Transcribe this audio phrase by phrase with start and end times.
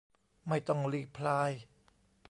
[0.47, 1.51] ไม่ต้องรีพลาย